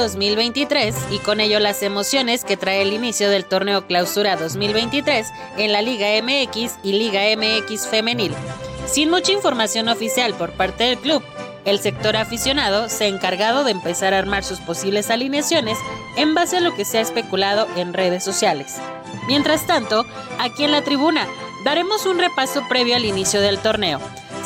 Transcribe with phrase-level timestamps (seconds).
[0.00, 5.26] 2023 y con ello las emociones que trae el inicio del torneo Clausura 2023
[5.58, 8.34] en la Liga MX y Liga MX Femenil.
[8.86, 11.22] Sin mucha información oficial por parte del club,
[11.66, 15.76] el sector aficionado se ha encargado de empezar a armar sus posibles alineaciones
[16.16, 18.76] en base a lo que se ha especulado en redes sociales.
[19.28, 20.06] Mientras tanto,
[20.38, 21.28] aquí en la tribuna
[21.64, 24.00] daremos un repaso previo al inicio del torneo.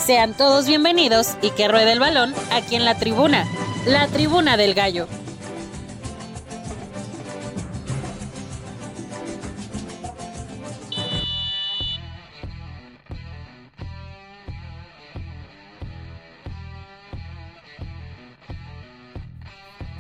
[0.05, 3.47] Sean todos bienvenidos y que ruede el balón aquí en la tribuna,
[3.87, 5.07] la tribuna del gallo.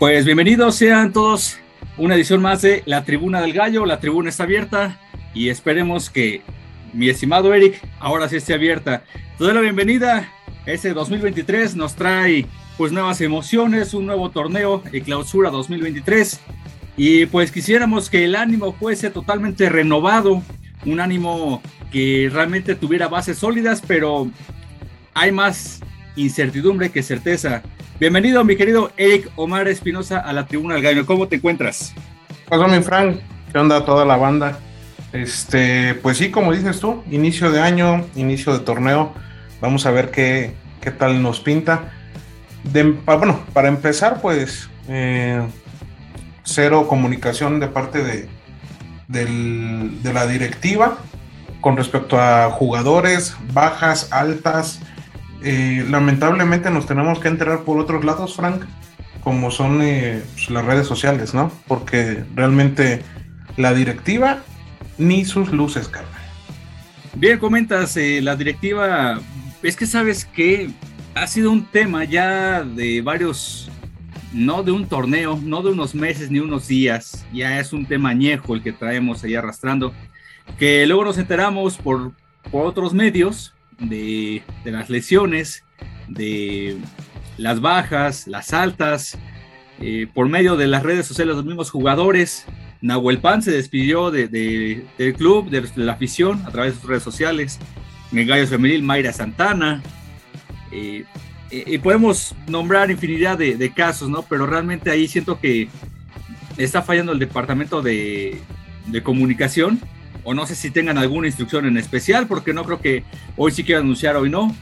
[0.05, 1.57] Pues bienvenidos sean todos
[1.97, 3.87] una edición más de La Tribuna del Gallo.
[3.87, 5.01] La tribuna está abierta
[5.33, 6.43] y esperemos que
[6.93, 9.05] mi estimado Eric ahora sí esté abierta.
[9.39, 10.31] Te doy la bienvenida.
[10.67, 12.45] Ese 2023 nos trae
[12.77, 16.39] pues nuevas emociones, un nuevo torneo y clausura 2023.
[16.99, 20.43] Y pues quisiéramos que el ánimo fuese totalmente renovado,
[20.85, 24.29] un ánimo que realmente tuviera bases sólidas, pero
[25.15, 25.81] hay más
[26.15, 27.63] incertidumbre que certeza.
[28.05, 31.07] Bienvenido, mi querido Eric Omar Espinosa, a la Tribuna del Gallo.
[31.07, 31.95] ¿Cómo te encuentras?
[32.51, 33.17] Pasó mi Frank,
[33.51, 34.59] ¿qué onda toda la banda?
[35.15, 39.15] Este, pues sí, como dices tú, inicio de año, inicio de torneo.
[39.63, 41.95] Vamos a ver qué, qué tal nos pinta.
[42.63, 45.41] De, bueno, para empezar, pues eh,
[46.43, 48.29] cero comunicación de parte de,
[49.09, 50.99] del, de la directiva
[51.63, 54.81] con respecto a jugadores, bajas, altas.
[55.47, 58.65] Eh, lamentablemente nos tenemos que enterar por otros lados, Frank,
[59.23, 61.53] como son eh, pues, las redes sociales, ¿no?
[61.69, 63.03] Porque realmente
[63.59, 64.39] la directiva
[64.97, 66.23] ni sus luces, carnal.
[67.17, 69.21] Bien, comentas, eh, la directiva,
[69.63, 70.71] es que sabes que
[71.15, 73.71] ha sido un tema ya de varios,
[74.33, 78.09] no de un torneo, no de unos meses ni unos días, ya es un tema
[78.09, 79.93] añejo el que traemos ahí arrastrando,
[80.59, 82.13] que luego nos enteramos por,
[82.51, 85.65] por otros medios de, las lesiones,
[86.09, 86.79] de
[87.37, 89.19] las bajas, las altas,
[89.81, 92.47] eh, por medio de las redes sociales los mismos jugadores.
[92.81, 96.89] Nahuel Pan se despidió de, de, del club, de, la afición, a través de sus
[96.89, 97.59] redes sociales.
[98.13, 99.83] En Gallos Femenil, Mayra Santana.
[100.71, 101.05] Eh,
[101.51, 104.23] y podemos nombrar infinidad de, casos, ¿no?
[104.23, 105.69] Pero realmente ahí siento que
[106.57, 108.41] está fallando el departamento de,
[108.87, 109.81] de comunicación
[110.25, 113.05] o no sé si tengan alguna instrucción en especial, porque no creo que
[113.37, 114.55] hoy sí quiero anunciar, hoy no.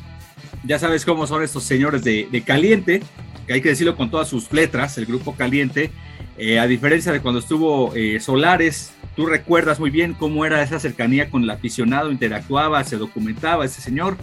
[0.65, 3.03] Ya sabes cómo son estos señores de, Caliente,
[3.47, 5.91] que hay que decirlo con todas sus letras, el grupo Caliente.
[6.37, 10.79] Eh, a diferencia de cuando estuvo eh, Solares, tú recuerdas muy bien cómo era esa
[10.81, 14.17] cercanía con el aficionado, interactuaba, se documentaba ese señor.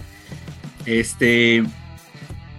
[0.85, 1.63] Este,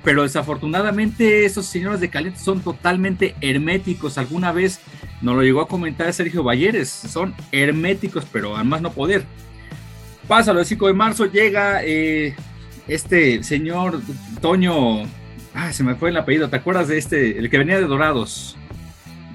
[0.04, 4.18] pero desafortunadamente esos señores de Caliente son totalmente herméticos.
[4.18, 4.80] Alguna vez
[5.20, 9.24] nos lo llegó a comentar Sergio Balleres, son herméticos, pero además no poder.
[10.26, 12.34] Pásalo el 5 de marzo, llega eh,
[12.88, 14.00] este señor
[14.40, 15.02] Toño,
[15.54, 18.56] ah, se me fue el apellido, ¿te acuerdas de este, el que venía de Dorados?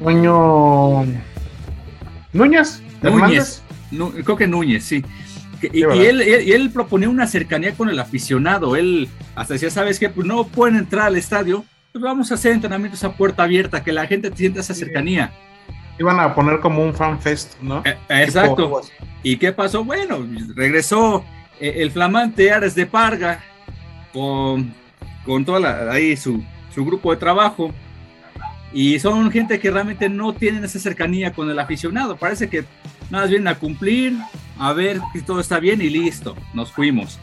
[0.01, 1.05] Toño
[2.33, 2.81] Núñez.
[3.01, 3.61] Núñez,
[4.23, 5.03] creo que Núñez, sí.
[5.61, 8.75] Y, y, él, él, y, él, proponía una cercanía con el aficionado.
[8.75, 10.09] Él hasta decía, ¿sabes qué?
[10.09, 13.93] Pues no pueden entrar al estadio, pues vamos a hacer entrenamientos a puerta abierta, que
[13.93, 15.31] la gente sienta esa cercanía.
[15.97, 17.81] Iban a poner como un fan fest, ¿no?
[17.85, 18.81] Eh, exacto.
[19.23, 19.83] ¿Y qué pasó?
[19.83, 20.25] Bueno,
[20.55, 21.23] regresó
[21.59, 23.39] eh, el flamante Ares de Parga
[24.11, 24.73] con,
[25.25, 26.43] con toda la, ahí su,
[26.73, 27.71] su grupo de trabajo.
[28.73, 32.17] Y son gente que realmente no tienen esa cercanía con el aficionado.
[32.17, 32.65] Parece que
[33.09, 34.17] nada más vienen a cumplir,
[34.59, 37.17] a ver si todo está bien y listo, nos fuimos.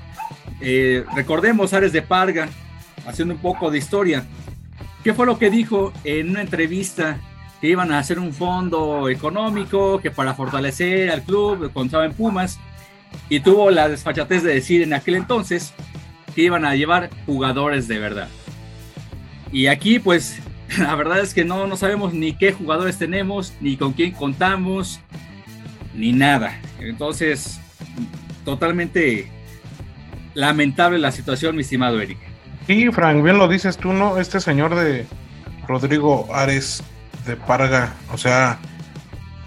[0.62, 2.48] Eh, recordemos Ares de Parga,
[3.06, 4.24] haciendo un poco de historia.
[5.04, 7.20] ¿Qué fue lo que dijo en una entrevista?
[7.62, 12.60] Que iban a hacer un fondo económico que para fortalecer al club, contaba en Pumas,
[13.30, 15.72] y tuvo la desfachatez de decir en aquel entonces
[16.34, 18.28] que iban a llevar jugadores de verdad.
[19.50, 20.40] Y aquí, pues,
[20.78, 25.00] la verdad es que no, no sabemos ni qué jugadores tenemos, ni con quién contamos,
[25.94, 26.60] ni nada.
[26.78, 27.60] Entonces,
[28.44, 29.30] totalmente
[30.34, 32.18] lamentable la situación, mi estimado Eric.
[32.66, 34.18] Sí, Frank, bien lo dices tú, ¿no?
[34.18, 35.06] Este señor de
[35.66, 36.82] Rodrigo Ares
[37.26, 38.58] de Parga, o sea,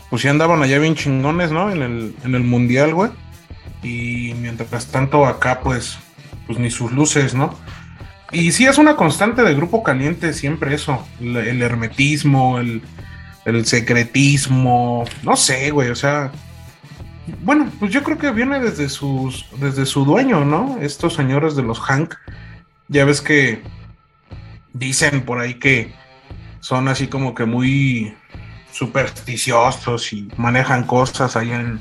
[0.10, 1.72] pues sí andaban allá bien chingones, ¿no?
[1.72, 3.12] En el, en el mundial, güey.
[3.84, 5.98] Y mientras tanto acá, pues,
[6.48, 7.58] pues ni sus luces, ¿no?
[8.32, 12.82] Y sí es una constante de Grupo Caliente siempre eso, el, el hermetismo, el,
[13.46, 16.32] el secretismo, no sé, güey, o sea,
[17.44, 20.78] bueno, pues yo creo que viene desde sus, desde su dueño, ¿no?
[20.82, 22.16] Estos señores de los Hank,
[22.88, 23.62] ya ves que
[24.74, 25.94] dicen por ahí que
[26.66, 28.18] son así como que muy
[28.72, 31.80] supersticiosos y manejan cosas ahí en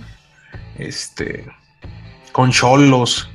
[0.77, 1.47] este
[2.33, 3.31] con cholos,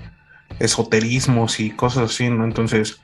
[0.60, 2.44] esoterismos y cosas así, ¿no?
[2.44, 3.02] Entonces,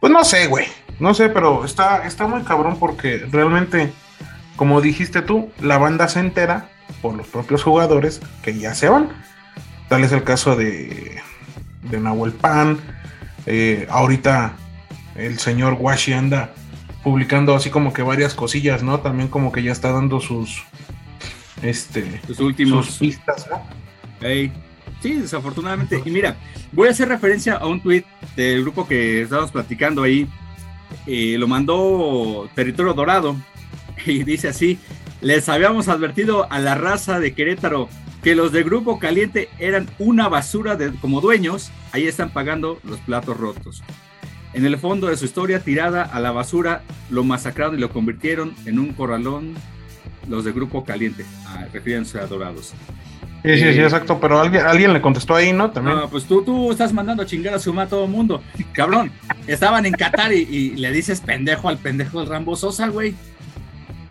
[0.00, 0.66] pues no sé, güey,
[1.00, 3.90] no sé, pero está, está muy cabrón porque realmente,
[4.56, 6.68] como dijiste tú, la banda se entera
[7.00, 9.08] por los propios jugadores que ya se van.
[9.88, 11.22] Tal es el caso de,
[11.84, 12.78] de Nahuel Pan.
[13.46, 14.52] Eh, ahorita
[15.14, 16.52] el señor Washi anda
[17.08, 19.00] publicando así como que varias cosillas, ¿no?
[19.00, 20.62] También como que ya está dando sus
[21.62, 23.62] este sus últimos sus pistas, ¿no?
[25.00, 26.02] Sí, desafortunadamente.
[26.04, 26.36] Y mira,
[26.70, 28.04] voy a hacer referencia a un tweet
[28.36, 30.28] del grupo que estábamos platicando ahí.
[31.06, 33.36] Eh, lo mandó Territorio Dorado
[34.04, 34.78] y dice así:
[35.22, 37.88] Les habíamos advertido a la raza de Querétaro
[38.22, 41.70] que los de Grupo Caliente eran una basura de, como dueños.
[41.92, 43.82] Ahí están pagando los platos rotos.
[44.54, 48.54] En el fondo de su historia, tirada a la basura, lo masacraron y lo convirtieron
[48.66, 49.54] en un corralón
[50.28, 52.74] los de Grupo Caliente, ah, refiriéndose a Dorados.
[53.44, 55.70] Sí, sí, sí, Eh, exacto, pero alguien, alguien le contestó ahí, ¿no?
[55.70, 55.96] También.
[55.96, 58.42] No, pues tú, tú estás mandando a chingar a su a todo el mundo.
[58.72, 59.12] Cabrón,
[59.46, 63.14] estaban en Qatar y, y le dices pendejo al pendejo del Rambo Sosa, güey.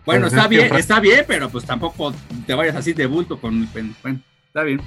[0.06, 2.14] Bueno, Pues está es bien, está bien, pero pues tampoco
[2.46, 4.80] te vayas así de bulto con el pen- Bueno, está bien.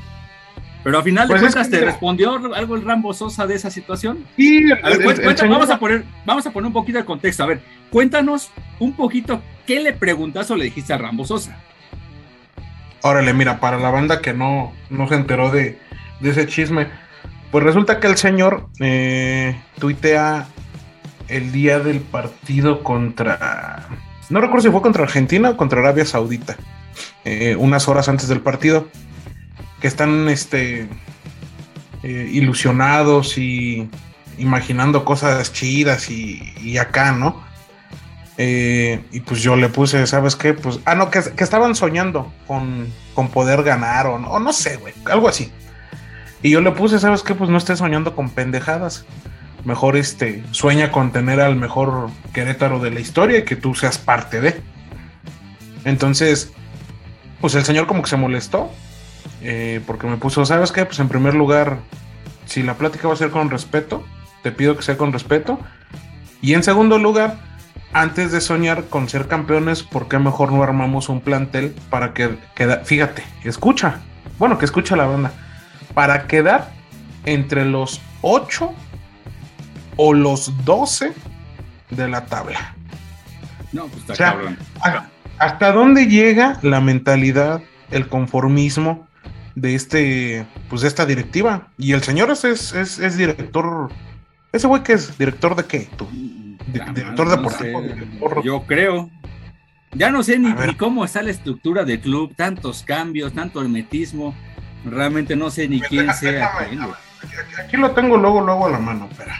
[0.83, 3.53] Pero al final de Pues es cuentas, que ¿te respondió algo el Rambo Sosa de
[3.55, 4.25] esa situación?
[4.35, 6.73] Sí, A ver, el- cuen- el cuenta- señor- vamos, a poner, vamos a poner un
[6.73, 7.43] poquito de contexto.
[7.43, 7.61] A ver,
[7.91, 8.49] cuéntanos
[8.79, 11.57] un poquito qué le preguntas o le dijiste a Rambo Sosa.
[13.03, 15.79] Órale, mira, para la banda que no, no se enteró de,
[16.19, 16.87] de ese chisme,
[17.51, 20.47] pues resulta que el señor eh, tuitea
[21.27, 23.87] el día del partido contra.
[24.29, 26.57] No recuerdo si fue contra Argentina o contra Arabia Saudita,
[27.25, 28.87] eh, unas horas antes del partido,
[29.81, 30.87] que están este,
[32.03, 33.89] eh, ilusionados y
[34.37, 37.43] imaginando cosas chidas y, acá, ¿no?
[38.37, 40.53] Eh, y pues yo le puse, ¿sabes qué?
[40.53, 44.77] Pues, ah, no, que, estaban soñando con, con poder ganar o no, o no sé,
[44.77, 45.51] güey, algo así.
[46.43, 47.35] Y yo le puse, ¿sabes qué?
[47.35, 49.05] Pues no estés soñando con pendejadas.
[49.63, 53.99] Mejor este, sueña con tener al mejor Querétaro de la historia y que tú seas
[53.99, 54.59] parte de.
[55.85, 56.51] Entonces,
[57.41, 58.71] pues el señor como que se molestó.
[59.41, 60.85] Eh, porque me puso, ¿sabes qué?
[60.85, 61.77] Pues en primer lugar,
[62.45, 64.03] si la plática va a ser con respeto,
[64.43, 65.59] te pido que sea con respeto.
[66.41, 67.37] Y en segundo lugar,
[67.93, 72.37] antes de soñar con ser campeones, ¿por qué mejor no armamos un plantel para que
[72.55, 73.99] queda, fíjate, escucha,
[74.39, 75.31] bueno, que escucha la banda,
[75.93, 76.71] para quedar
[77.25, 78.73] entre los 8
[79.97, 81.13] o los 12
[81.91, 82.75] de la tabla?
[83.71, 84.57] No, pues está O sea, cabrón.
[84.83, 85.05] ¿A-
[85.37, 89.07] ¿Hasta dónde llega la mentalidad, el conformismo
[89.55, 91.67] de este, pues de esta directiva?
[91.77, 93.89] Y el señor es, es, es- es director,
[94.51, 96.07] ese güey que es director de qué, tú?
[96.11, 99.09] Di- Ah, director no deportivo, director- Yo creo.
[99.93, 104.33] Ya no sé ni, cómo está la estructura del club, tantos cambios, tanto hermetismo.
[104.85, 106.93] Realmente no sé ni quién sea déjame,
[107.63, 109.37] Aquí lo tengo luego, luego a la mano, espérame.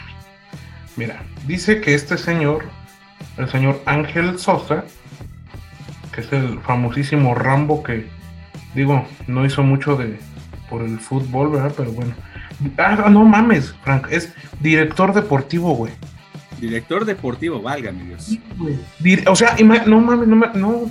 [0.96, 2.66] Mira, dice que este señor,
[3.38, 4.84] el señor Ángel Sosa,
[6.12, 8.06] que es el famosísimo Rambo que,
[8.74, 10.18] digo, no hizo mucho de
[10.68, 11.72] por el fútbol, ¿verdad?
[11.76, 12.14] Pero bueno.
[12.78, 15.92] Ah, no mames, Frank, es director deportivo, güey.
[16.60, 18.38] Director deportivo, válgame Dios.
[19.00, 20.90] Dir- o sea, no mames, no.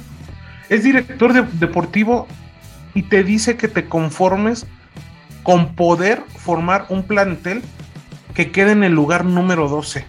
[0.69, 2.27] Es director de- deportivo
[2.93, 4.65] y te dice que te conformes
[5.43, 7.61] con poder formar un plantel
[8.35, 10.05] que quede en el lugar número 12.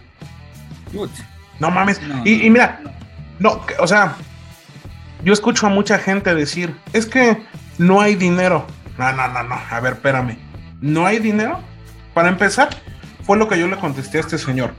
[0.92, 1.10] Put.
[1.60, 2.00] No mames.
[2.02, 2.80] No, y, no, y mira,
[3.38, 4.16] no, o sea,
[5.24, 7.38] yo escucho a mucha gente decir, es que
[7.82, 8.66] no hay dinero.
[8.96, 9.54] No, no, no, no.
[9.54, 10.38] A ver, espérame.
[10.80, 11.60] ¿No hay dinero?
[12.14, 12.70] Para empezar,
[13.24, 14.72] fue lo que yo le contesté a este señor.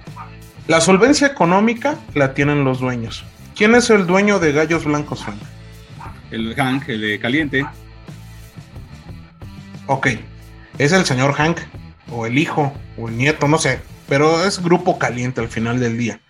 [0.67, 3.25] La solvencia económica la tienen los dueños.
[3.55, 5.38] ¿Quién es el dueño de Gallos Blancos, Frank?
[6.31, 7.65] El Hank, el de caliente.
[9.88, 10.07] Ok,
[10.77, 11.60] es el señor Hank,
[12.10, 15.98] o el hijo, o el nieto, no sé, pero es Grupo Caliente al final del
[15.98, 16.22] día.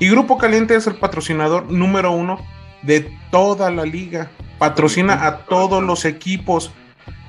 [0.00, 2.44] Y Grupo Caliente es el patrocinador número uno
[2.82, 4.30] de toda la liga.
[4.62, 6.70] Patrocina a todos los equipos.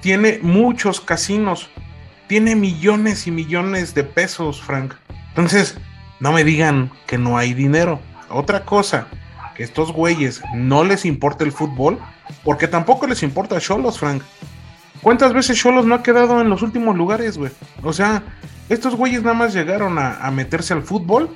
[0.01, 1.67] Tiene muchos casinos.
[2.27, 4.93] Tiene millones y millones de pesos, Frank.
[5.29, 5.75] Entonces,
[6.19, 7.99] no me digan que no hay dinero.
[8.29, 9.07] Otra cosa,
[9.55, 11.97] que estos güeyes no les importa el fútbol,
[12.43, 14.21] porque tampoco les importa Cholos, Frank.
[15.01, 17.51] ¿Cuántas veces Cholos no ha quedado en los últimos lugares, güey?
[17.81, 18.21] O sea,
[18.69, 21.35] estos güeyes nada más llegaron a, a meterse al fútbol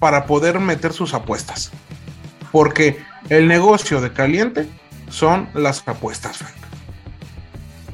[0.00, 1.70] para poder meter sus apuestas.
[2.50, 2.98] Porque
[3.28, 4.68] el negocio de caliente
[5.16, 6.52] son las apuestas, Frank.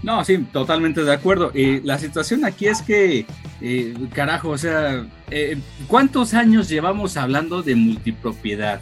[0.03, 1.53] No, sí, totalmente de acuerdo.
[1.55, 3.27] Eh, la situación aquí es que,
[3.61, 8.81] eh, carajo, o sea, eh, ¿cuántos años llevamos hablando de multipropiedad?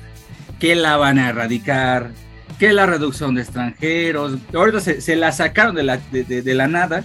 [0.59, 2.13] ¿Qué la van a erradicar?
[2.59, 4.39] ¿Qué la reducción de extranjeros?
[4.55, 7.05] Ahorita se, se la sacaron de la, de, de, de, la nada,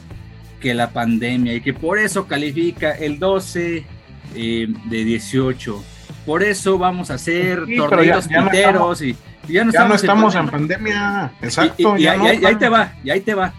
[0.62, 3.86] que la pandemia, y que por eso califica el 12
[4.34, 5.84] de 18.
[6.26, 9.16] Por eso vamos a hacer sí, torneos ya, piteros y
[9.48, 11.32] ya no ya estamos, no estamos en pandemia.
[11.42, 11.98] Exacto.
[11.98, 13.54] Y, y, ya y, no, y ahí te va, y ahí te va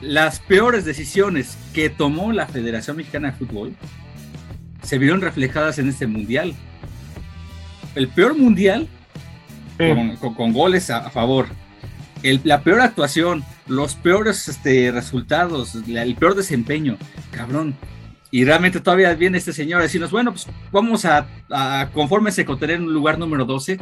[0.00, 3.74] las peores decisiones que tomó la Federación Mexicana de Fútbol
[4.82, 6.54] se vieron reflejadas en este mundial.
[7.94, 8.88] El peor mundial
[9.76, 9.88] sí.
[9.88, 11.48] con, con, con, goles a, a favor.
[12.22, 16.96] El, la peor actuación, los peores este, resultados, la, el peor desempeño.
[17.32, 17.74] Cabrón.
[18.30, 22.58] Y realmente todavía viene este señor a decirnos, bueno, pues vamos a, a conformarse con
[22.58, 23.78] tener un lugar número 12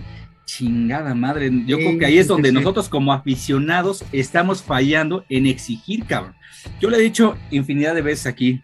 [0.47, 1.51] chingada madre.
[1.67, 6.07] Yo sí, creo que ahí es donde sí, nosotros como aficionados estamos fallando en exigir,
[6.07, 6.35] cabrón.
[6.81, 8.63] Yo le he dicho infinidad de veces aquí,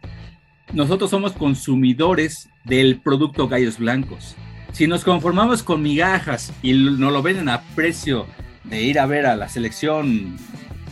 [0.73, 4.37] nosotros somos consumidores del producto Gallos Blancos.
[4.73, 8.27] Si nos conformamos con migajas y nos lo venden a precio
[8.65, 10.37] de ir a ver a la selección,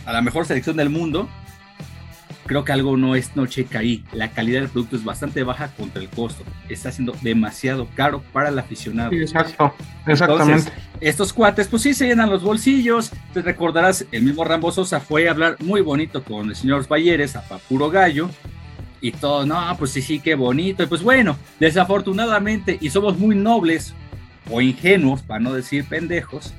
[0.05, 1.27] a la mejor selección del mundo,
[2.51, 4.03] creo que algo no es no checa ahí.
[4.11, 6.43] La calidad del producto es bastante baja contra el costo.
[6.67, 9.09] Está siendo demasiado caro para el aficionado.
[9.11, 9.73] Sí, exacto,
[10.05, 10.53] exactamente.
[10.55, 13.11] Entonces, estos cuates, pues sí se llenan los bolsillos.
[13.33, 17.37] Te recordarás, el mismo Rambo Sosa fue a hablar muy bonito con el señor Bayeres,
[17.37, 18.29] a puro gallo.
[18.99, 20.83] Y todo, no, pues sí, sí, qué bonito.
[20.83, 23.93] Y pues bueno, desafortunadamente, y somos muy nobles
[24.49, 26.53] o ingenuos, para no decir pendejos,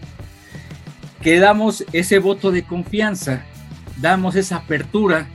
[1.21, 3.45] que damos ese voto de confianza,
[4.01, 5.29] damos esa apertura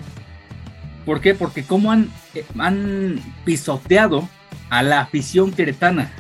[1.07, 1.33] ¿Por qué?
[1.33, 4.27] Porque como han, eh, han pisoteado
[4.69, 6.11] a la afición queretana.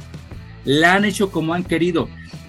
[0.63, 2.07] La han hecho como han querido.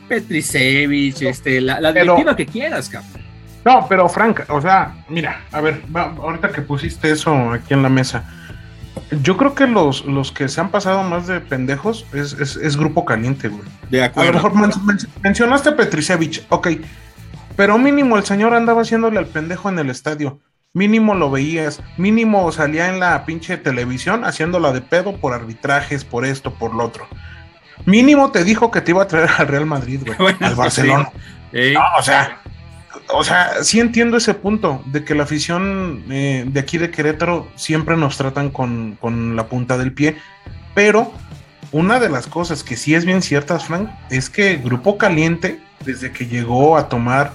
[0.08, 3.20] Petricevich, este, la, la directiva pero, que quieras, cabrón.
[3.64, 7.82] No, pero Frank, o sea, mira, a ver, va, ahorita que pusiste eso aquí en
[7.82, 8.24] la mesa,
[9.22, 12.76] yo creo que los, los que se han pasado más de pendejos es, es, es
[12.76, 13.64] Grupo Caliente, güey.
[13.90, 14.30] De acuerdo.
[14.30, 16.68] A lo mejor men men mencionaste a Petricevich, ok,
[17.56, 20.38] pero mínimo el señor andaba haciéndole al pendejo en el estadio
[20.78, 26.24] mínimo lo veías, mínimo salía en la pinche televisión haciéndola de pedo por arbitrajes, por
[26.24, 27.06] esto, por lo otro.
[27.84, 31.10] Mínimo te dijo que te iba a traer al Real Madrid, güey, bueno, al Barcelona.
[31.52, 31.72] Sí.
[31.74, 32.40] No, o sea,
[33.08, 37.48] o sea, sí entiendo ese punto de que la afición eh, de aquí de Querétaro
[37.56, 40.16] siempre nos tratan con, con, la punta del pie,
[40.74, 41.12] pero
[41.72, 46.12] una de las cosas que sí es bien cierta, Frank, es que Grupo Caliente, desde
[46.12, 47.32] que llegó a tomar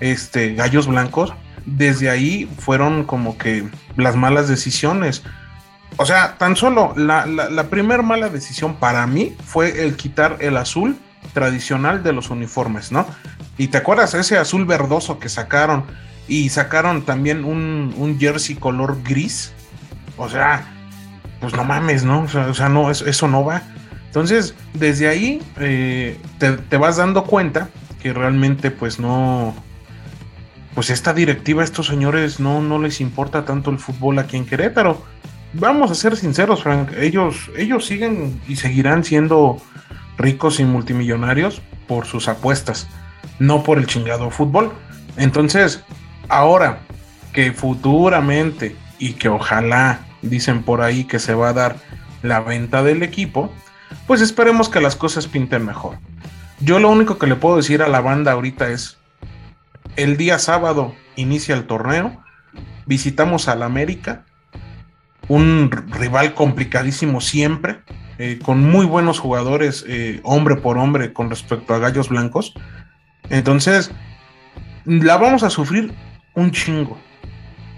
[0.00, 1.34] este gallos blancos,
[1.66, 5.22] desde ahí fueron como que las malas decisiones.
[5.96, 10.56] O sea, tan solo la, la, primera mala decisión para mí fue el quitar el
[10.56, 10.96] azul
[11.32, 13.06] tradicional de los uniformes, ¿no?
[13.56, 15.84] Y te acuerdas ese azul verdoso que sacaron
[16.28, 19.52] y sacaron también un, un jersey color gris.
[20.16, 20.66] O sea,
[21.40, 22.22] pues no mames, ¿no?
[22.22, 23.62] O sea, no, eso, eso, no va.
[24.06, 27.68] Entonces, desde ahí eh, te vas dando cuenta
[28.00, 29.54] que realmente pues no,
[30.78, 35.02] pues esta directiva, estos señores no, no les importa tanto el fútbol aquí en Querétaro.
[35.54, 39.60] Vamos a ser sinceros, Frank, ellos, ellos siguen y seguirán siendo
[40.18, 42.86] ricos y multimillonarios por sus apuestas,
[43.40, 44.70] no por el chingado fútbol.
[45.16, 45.82] Entonces,
[46.28, 46.78] ahora
[47.32, 51.76] que futuramente y que ojalá dicen por ahí que se va a dar
[52.22, 53.52] la venta del equipo,
[54.06, 55.98] pues esperemos que las cosas pinten mejor.
[56.60, 58.96] Yo lo único que le puedo decir a la banda ahorita es,
[59.98, 62.22] el día sábado inicia el torneo.
[62.86, 64.24] Visitamos al América,
[65.26, 67.80] un rival complicadísimo siempre,
[68.18, 72.54] eh, con muy buenos jugadores, eh, hombre por hombre, con respecto a Gallos Blancos.
[73.28, 73.90] Entonces,
[74.84, 75.92] la vamos a sufrir
[76.34, 76.96] un chingo.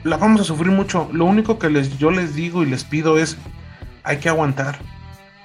[0.05, 1.09] La vamos a sufrir mucho.
[1.15, 3.39] Lo único que les, yo les digo y les pido es,
[4.05, 4.79] hay que aguantar.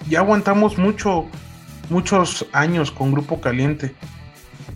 [0.09, 1.25] Ya aguantamos mucho,
[1.89, 3.95] muchos años con Grupo Caliente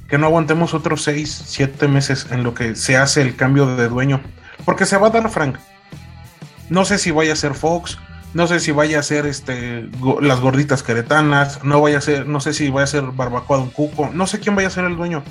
[0.07, 3.87] que no aguantemos otros 6, 7 meses en lo que se hace el cambio de
[3.87, 4.21] dueño.
[4.65, 5.57] Porque se va a dar, Frank.
[6.69, 7.97] No sé si vaya a ser Fox,
[8.33, 9.89] no sé si vaya a ser este,
[10.21, 13.69] las gorditas queretanas, no vaya a ser, no sé si vaya a ser Barbacoa Don
[13.69, 15.23] Cuco, no sé quién vaya a ser el dueño,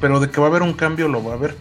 [0.00, 1.56] pero de que va a haber un cambio lo va a haber.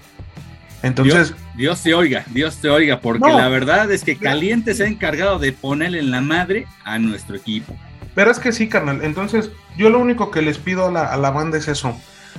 [0.82, 1.34] Entonces.
[1.56, 5.40] Dios, te oiga, Dios te oiga, porque la verdad es que Caliente se ha encargado
[5.40, 7.76] de ponerle en la madre a nuestro equipo.
[8.16, 9.02] Pero es que sí, carnal.
[9.04, 11.98] Entonces, yo lo único que les pido a la, a la banda es eso.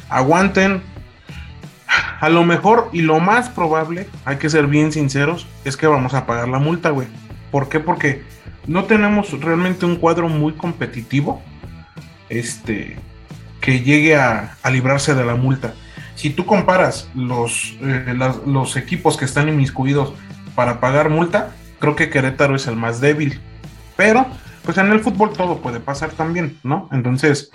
[0.08, 0.82] Aguanten.
[2.20, 6.14] A lo mejor y lo más probable, hay que ser bien sinceros, es que vamos
[6.14, 7.06] a pagar la multa, güey.
[7.50, 7.80] ¿Por qué?
[7.80, 8.22] Porque
[8.66, 11.42] no tenemos realmente un cuadro muy competitivo.
[12.28, 12.96] Este.
[13.60, 15.74] Que llegue a, librarse de la multa
[16.14, 20.14] si tú comparas los, eh, los equipos que están inmiscuidos
[20.54, 23.40] para pagar multa, creo que Querétaro es el más débil.
[23.96, 24.26] Pero,
[24.64, 26.88] pues en el fútbol todo puede pasar también, ¿no?
[26.92, 27.50] Entonces,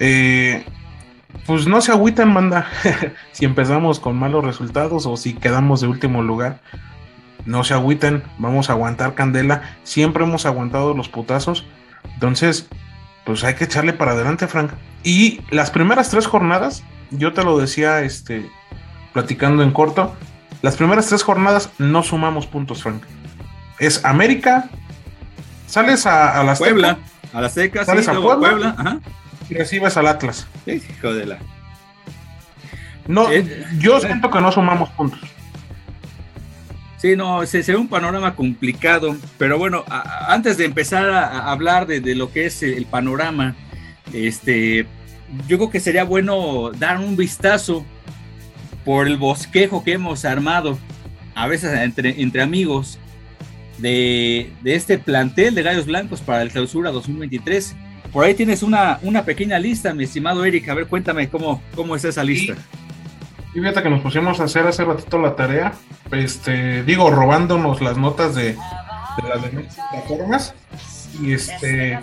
[0.00, 0.64] eh,
[1.46, 2.66] pues no se agüiten, manda.
[3.32, 6.60] si empezamos con malos resultados o si quedamos de último lugar,
[7.44, 9.62] no se agüiten, vamos a aguantar candela.
[9.82, 11.64] Siempre hemos aguantado los putazos.
[12.14, 12.68] Entonces,
[13.24, 14.72] pues hay que echarle para adelante, Frank.
[15.02, 18.50] Y las primeras tres jornadas yo te lo decía, este,
[19.12, 20.14] platicando en corto,
[20.62, 23.02] las primeras tres jornadas no sumamos puntos, Frank.
[23.78, 24.68] Es América,
[25.66, 26.98] sales a, a la Puebla,
[27.32, 30.46] a la Seca, sales a Puebla, y recibes al Atlas.
[30.66, 31.38] hijo de la.
[33.06, 34.00] No, eh, yo eh.
[34.02, 35.20] siento que no sumamos puntos.
[36.98, 39.84] Sí, no, se, ve un panorama complicado, pero bueno,
[40.26, 43.54] antes de empezar a, hablar de, de, lo que es el panorama,
[44.12, 44.84] este,
[45.46, 47.86] yo creo que sería bueno dar un vistazo
[48.84, 50.78] por el bosquejo que hemos armado,
[51.34, 52.98] a veces entre, entre amigos,
[53.78, 57.76] de, este plantel de Gallos Blancos para el clausura 2023.
[58.12, 60.68] Por ahí tienes una, una pequeña lista, mi estimado Eric.
[60.68, 62.54] A ver, cuéntame cómo, cómo es esa lista.
[63.54, 65.72] Y fíjate que nos pusimos a hacer hace ratito la tarea,
[66.12, 68.52] este, digo, robándonos las notas de,
[69.22, 70.54] de las demás plataformas.
[71.20, 71.98] Y este,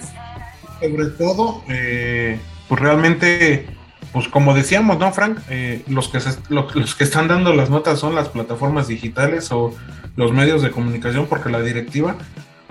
[0.81, 3.67] sobre todo, eh, pues realmente,
[4.11, 5.39] pues como decíamos, ¿no, Frank?
[5.49, 6.19] Eh, los, que
[6.49, 9.73] los que están dando las notas son las plataformas digitales o
[10.15, 12.15] los medios de comunicación, porque la directiva,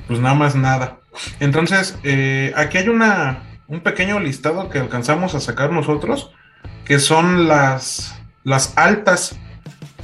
[0.06, 0.98] pues nada más nada.
[1.40, 6.32] Entonces, eh, aquí hay una, un pequeño listado que alcanzamos a sacar nosotros,
[6.84, 9.38] que son las, las altas.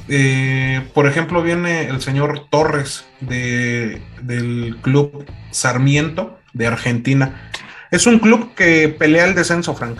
[0.07, 7.49] Eh, por ejemplo, viene el señor Torres de, del club Sarmiento de Argentina.
[7.91, 9.97] Es un club que pelea el descenso, Frank.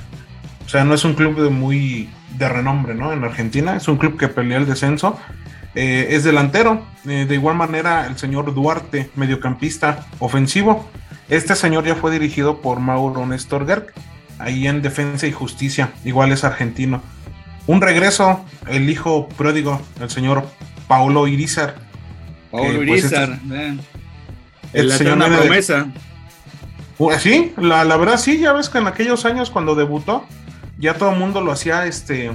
[0.65, 3.11] O sea, no es un club de muy de renombre, ¿no?
[3.11, 5.19] En Argentina, es un club que pelea el descenso.
[5.75, 6.85] Eh, es delantero.
[7.07, 10.89] Eh, de igual manera, el señor Duarte, mediocampista ofensivo.
[11.29, 13.87] Este señor ya fue dirigido por Mauro Nestor
[14.37, 15.91] ahí en Defensa y Justicia.
[16.03, 17.01] Igual es argentino.
[17.67, 20.45] Un regreso, el hijo pródigo, el señor
[20.87, 21.75] Paulo Irizar.
[22.51, 23.39] Paulo pues, Irizar,
[24.73, 25.87] el señor promesa.
[26.97, 30.25] Pues sí, la, verdad sí, ya ves que en aquellos años cuando debutó,
[30.77, 32.31] ya todo el mundo lo hacía, este,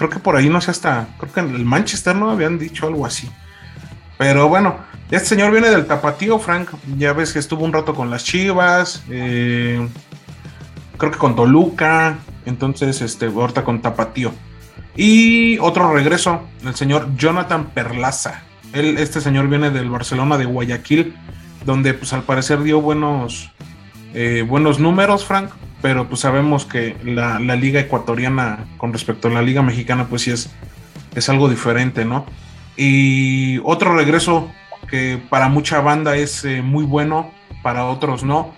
[0.00, 2.86] creo que por ahí no sé hasta, creo que en el Manchester no habían dicho
[2.86, 3.28] algo así.
[4.16, 4.76] Pero bueno,
[5.10, 9.04] este señor viene del tapatío, Frank, ya ves que estuvo un rato con las Chivas,
[9.10, 9.86] eh,
[10.96, 14.32] creo que con Toluca, entonces, este, ahorita con tapatío.
[14.96, 18.40] Y otro regreso, el señor Jonathan Perlaza.
[18.72, 21.14] Él, este señor viene del Barcelona de Guayaquil,
[21.66, 23.50] donde pues al parecer dio buenos
[24.14, 25.50] eh, buenos números, Frank,
[25.82, 30.30] pero pues sabemos que la, liga ecuatoriana con respecto a la liga mexicana pues sí
[30.30, 30.50] es,
[31.14, 32.26] es algo diferente, ¿no?
[32.76, 34.50] Y otro regreso
[34.88, 37.30] que para mucha banda es eh, muy bueno,
[37.62, 38.54] para otros no,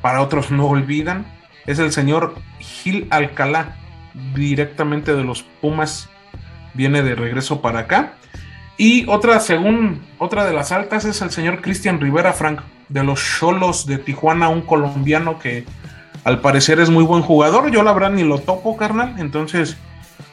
[0.00, 1.26] para otros no olvidan,
[1.66, 3.76] es el señor Gil Alcalá,
[4.34, 6.08] directamente de los Pumas,
[6.74, 8.14] viene de regreso para acá.
[8.76, 13.22] Y otra, según otra de las altas, es el señor Cristian Rivera Frank, de los
[13.38, 15.64] Cholos de Tijuana, un colombiano que
[16.24, 17.70] al parecer es muy buen jugador.
[17.70, 19.14] Yo la verdad ni lo topo, carnal.
[19.18, 19.76] Entonces,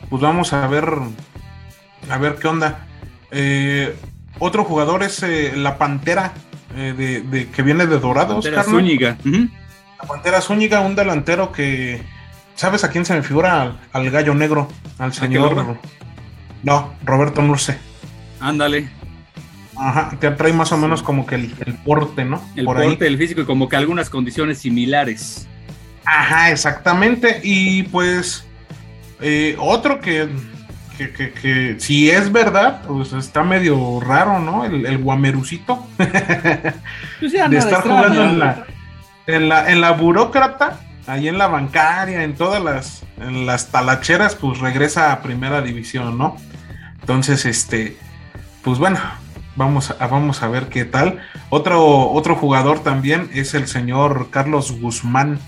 [0.10, 0.90] pues vamos a ver,
[2.10, 2.88] a ver qué onda.
[3.32, 3.96] Eh,
[4.40, 6.34] otro jugador es eh, la Pantera,
[6.76, 8.46] eh, de, que viene de Dorados.
[8.46, 9.18] Pantera Zúñiga.
[10.02, 12.02] La Pantera Zúñiga, un delantero que,
[12.56, 13.76] ¿sabes a quién se me figura?
[13.92, 15.78] Al, gallo negro, al señor...
[16.64, 17.78] No, Roberto Nurce.
[18.40, 18.90] Ándale.
[19.76, 21.50] Ajá, te trae más o menos como que el,
[21.84, 22.42] porte, ¿no?
[22.56, 25.48] El porte, el físico y como que algunas condiciones similares.
[26.06, 27.40] Ajá, exactamente.
[27.44, 28.46] Y pues
[29.20, 30.30] eh, otro que,
[30.98, 34.66] que, si es verdad, pues está medio raro, ¿no?
[34.66, 35.86] El, guamerucito.
[37.20, 38.66] Pues de estar jugando en la,
[39.28, 44.34] en la, en la burócrata, ahí en la bancaria, en todas las, en las talacheras,
[44.34, 46.36] pues regresa a primera división, ¿no?
[47.00, 47.96] Entonces, este
[48.64, 49.00] pues bueno,
[49.56, 51.20] vamos a, vamos a ver qué tal.
[51.50, 55.40] Otro, otro jugador también es el señor Carlos Guzmán,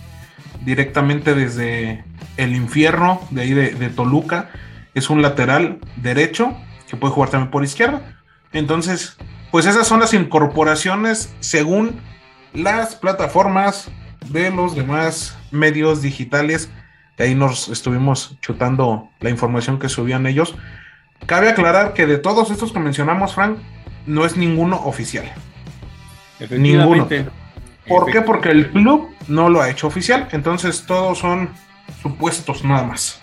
[0.66, 2.04] directamente desde
[2.38, 4.50] el infierno, de ahí de, Toluca.
[4.94, 6.56] Es un lateral derecho
[6.88, 8.18] que puede jugar también por izquierda.
[8.52, 9.18] Entonces,
[9.52, 12.00] pues esas son las incorporaciones según
[12.54, 13.90] las plataformas
[14.30, 16.70] de los demás medios digitales.
[17.18, 20.56] ahí nos estuvimos chutando la información que subían ellos.
[21.26, 23.58] Cabe aclarar que de todos estos que mencionamos, Frank,
[24.06, 25.32] no es ninguno oficial.
[26.50, 27.08] Ninguno.
[27.88, 28.22] ¿Por qué?
[28.22, 30.28] Porque el club no lo ha hecho oficial.
[30.32, 31.50] Entonces todos son
[32.02, 33.20] supuestos nada más.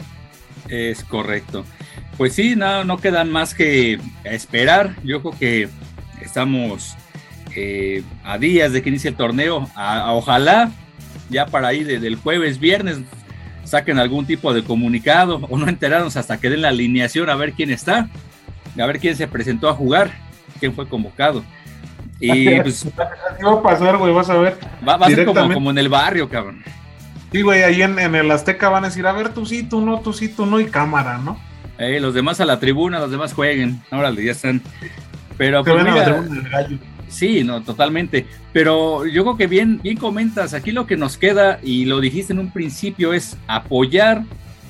[0.68, 1.64] Es correcto.
[2.16, 4.94] Pues sí, no, no quedan más que esperar.
[5.03, 5.68] Yo creo que
[6.20, 6.96] estamos
[7.57, 9.68] eh, a días de que inicie el torneo.
[10.09, 10.70] ojalá
[11.31, 12.99] ya para ahí desde el jueves, viernes
[13.64, 17.53] saquen algún tipo de comunicado o no enterarnos hasta que den la alineación a ver
[17.53, 18.09] quién está,
[18.77, 20.11] a ver quién se presentó a jugar,
[20.59, 21.44] quién fue convocado.
[22.21, 22.87] Y pues.
[22.97, 24.13] va a pasar, güey?
[24.13, 24.59] Vas a ver.
[24.87, 26.63] Va, a ser como, en el barrio, cabrón.
[27.33, 30.01] Sí, güey, ahí en, el Azteca van a decir, a ver, tú sí, tú no,
[30.01, 31.41] tú sí, tú no, y cámara, ¿no?
[31.79, 33.81] Eh, los demás a la tribuna, los demás jueguen.
[33.91, 34.61] Órale, ya están.
[35.39, 36.23] Pero pues, mira,
[37.09, 38.27] Sí, no, totalmente.
[38.53, 42.33] Pero yo creo que bien, bien comentas, aquí lo que nos queda, y lo dijiste
[42.33, 44.23] en un principio, es apoyar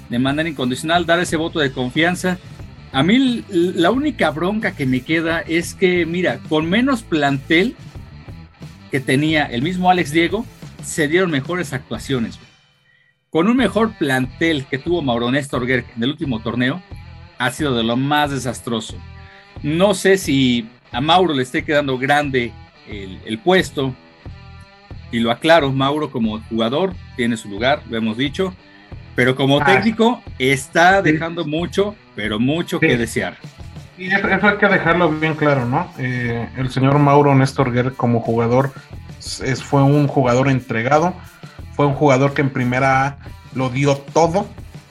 [0.09, 2.39] de manera incondicional, dar ese voto de confianza.
[2.92, 7.76] A mí la única bronca que me queda es que, mira, con menos plantel
[8.90, 10.44] que tenía el mismo Alex Diego,
[10.83, 12.38] se dieron mejores actuaciones.
[13.31, 16.83] Con un mejor plantel que tuvo Mauro Néstor Gerg en el último torneo,
[17.38, 18.96] ha sido de lo más desastroso.
[19.62, 22.53] No sé si a Mauro le esté quedando grande
[22.88, 23.94] el, puesto.
[25.12, 28.55] Y lo aclaro, Mauro como jugador tiene su lugar, lo hemos dicho,
[29.14, 29.64] pero como ah.
[29.64, 33.37] técnico está dejando mucho, pero mucho que desear.
[33.99, 35.92] Y eso, hay que dejarlo bien claro, ¿no?
[35.99, 38.73] Eh, el señor Mauro Néstor Guerre como jugador
[39.18, 41.14] es, fue un jugador entregado,
[41.77, 43.18] fue un jugador que en primera
[43.55, 44.46] lo dio todo.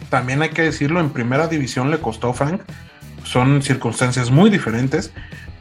[0.09, 2.61] También hay que decirlo, en primera división le costó Frank.
[3.23, 5.11] Son circunstancias muy diferentes,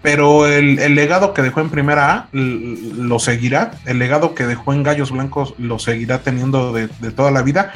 [0.03, 4.83] pero el, legado que dejó en primera A lo seguirá, el legado que dejó en
[4.83, 7.73] Gallos Blancos lo seguirá teniendo de, toda la vida,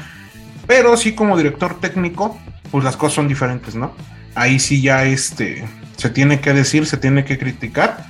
[0.72, 2.38] pero sí como director técnico,
[2.70, 3.92] pues las cosas son diferentes, ¿no?
[4.34, 8.06] Ahí sí ya este, se tiene que decir, se tiene que criticar,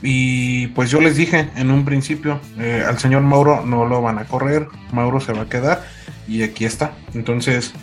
[0.00, 4.18] y pues yo les dije en un principio, eh, al señor Mauro no lo van
[4.18, 5.84] a correr, Mauro se va a quedar,
[6.26, 7.74] y aquí está, entonces...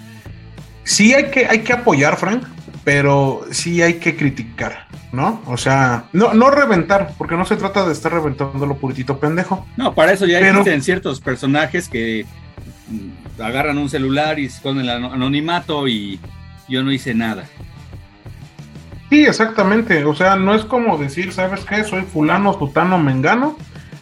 [0.84, 2.44] Sí hay que, hay que apoyar, Frank,
[2.84, 5.44] pero sí hay que criticar, ¿no?
[5.46, 9.66] O sea, no, no reventar, porque no se trata de estar reventando lo puritito pendejo.
[9.78, 12.26] No, para eso ya existen ciertos personajes que
[13.40, 16.20] agarran un celular y con el anonimato y
[16.68, 17.46] yo no hice nada.
[19.10, 20.06] Sí, exactamente.
[20.06, 21.84] O sea, no es como decir, ¿sabes qué?
[21.84, 23.58] Soy fulano, tutano, mengano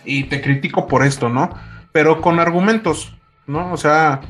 [0.05, 1.49] y te critico por esto, ¿no?
[1.91, 3.15] Pero con argumentos,
[3.45, 3.71] ¿no?
[3.73, 4.21] O sea,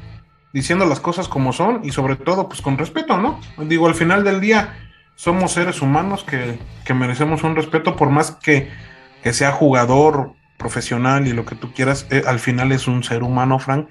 [0.54, 3.40] diciendo las cosas como son y sobre todo pues con respeto, ¿no?
[3.58, 4.76] Digo, al final del día
[5.16, 6.58] somos seres humanos que,
[6.94, 8.70] merecemos un respeto por más que,
[9.32, 13.60] sea jugador profesional y lo que tú quieras, eh, al final es un ser humano,
[13.60, 13.88] Frank,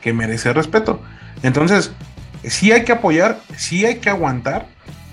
[0.00, 1.00] que merece respeto.
[1.42, 1.92] Entonces,
[2.44, 4.66] sí hay que apoyar, sí hay que aguantar,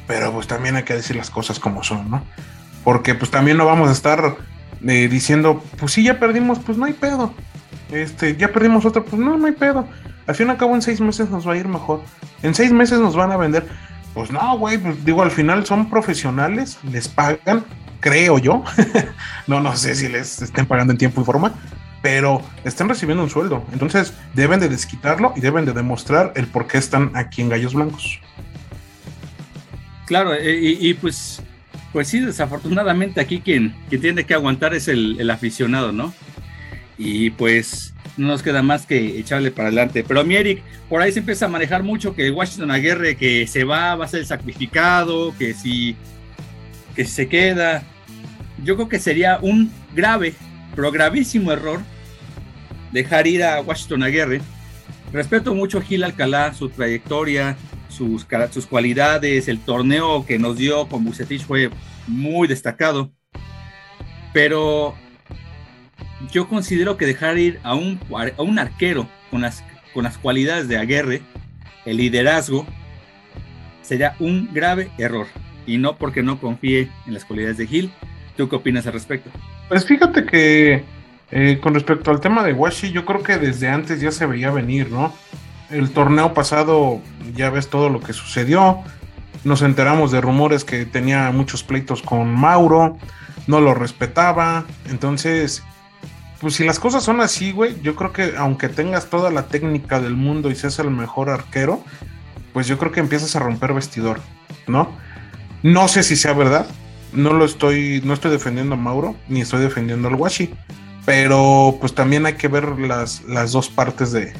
[0.08, 2.24] pero pues también hay que decir las cosas como son, ¿no?
[2.84, 4.38] Porque pues también no vamos a estar
[4.88, 7.34] eh, diciendo, pues sí, ya perdimos, pues no hay pedo.
[7.92, 9.88] Este, ya perdimos otro, pues no, no hay pedo.
[10.26, 12.02] Al fin y al cabo, en seis meses nos va a ir mejor.
[12.44, 13.68] En seis meses nos van a vender.
[14.14, 17.64] Pues no, güey, pues digo, al final son profesionales, les pagan,
[18.00, 18.64] creo yo.
[19.48, 21.54] no, no sé si les estén pagando en tiempo y forma,
[22.08, 23.66] pero están recibiendo un sueldo.
[23.74, 27.74] Entonces deben de desquitarlo y deben de demostrar el por qué están aquí en Gallos
[27.74, 28.22] Blancos.
[30.06, 31.42] Claro, eh, y, pues,
[31.92, 36.14] pues sí, desafortunadamente aquí quien, quien tiene que aguantar es el, aficionado, ¿no?
[36.98, 40.06] Y pues no nos queda más que echarle para adelante.
[40.08, 43.66] Pero mi Eric, por ahí se empieza a manejar mucho que Washington Aguirre que se
[43.66, 45.98] va, va a ser sacrificado, que si,
[46.96, 47.84] que se queda.
[48.64, 50.36] Yo creo que sería un grave,
[50.74, 51.82] pero gravísimo error
[52.92, 54.42] dejar ir a Washington Aguirre.
[55.12, 57.58] Respeto mucho a Gil Alcalá, su trayectoria,
[57.90, 61.70] sus, sus cualidades, el torneo que nos dio con Bucetich fue
[62.08, 63.12] muy destacado.
[64.34, 64.96] Pero
[66.32, 68.00] yo considero que dejar ir a un,
[68.38, 71.22] a un arquero con las, con las cualidades de Aguerre,
[71.86, 72.66] el liderazgo,
[73.82, 75.28] sería un grave error.
[75.66, 77.92] Y no porque no confíe en las cualidades de Gil.
[78.36, 79.30] ¿Tú qué opinas al respecto?
[79.68, 80.84] Pues fíjate que
[81.32, 84.50] eh, con respecto al tema de Washi, yo creo que desde antes ya se veía
[84.52, 85.14] venir, ¿no?
[85.70, 87.02] El torneo pasado,
[87.36, 88.80] ya ves todo lo que sucedió.
[89.44, 92.98] Nos enteramos de rumores que tenía muchos pleitos con Mauro,
[93.48, 94.66] no lo respetaba.
[94.90, 95.64] Entonces,
[96.40, 100.00] pues si las cosas son así, güey, yo creo que aunque tengas toda la técnica
[100.00, 101.84] del mundo y seas el mejor arquero,
[102.54, 104.22] pues yo creo que empiezas a romper vestidor,
[104.68, 104.90] ¿no?
[105.64, 106.68] No sé si sea verdad.
[107.14, 110.54] No lo estoy, no estoy defendiendo a Mauro, ni estoy defendiendo al Washi.
[111.08, 114.34] Pero pues también hay que ver las, las dos partes de,